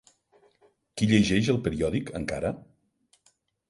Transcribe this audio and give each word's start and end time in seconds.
Qui 1.01 1.11
llegeix 1.13 1.53
el 1.55 1.63
periòdic, 1.69 2.13
encara? 2.25 2.57